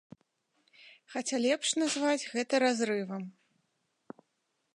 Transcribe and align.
Хаця, 1.15 1.37
лепш 1.47 1.67
назваць 1.81 2.27
гэта 2.35 2.53
разрывам. 2.67 3.23